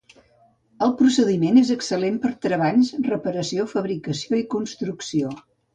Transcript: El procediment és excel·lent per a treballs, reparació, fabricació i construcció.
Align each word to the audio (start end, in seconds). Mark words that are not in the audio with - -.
El 0.85 0.95
procediment 1.01 1.61
és 1.63 1.69
excel·lent 1.77 2.17
per 2.25 2.33
a 2.33 2.39
treballs, 2.49 2.91
reparació, 3.13 3.71
fabricació 3.79 4.45
i 4.45 4.49
construcció. 4.57 5.37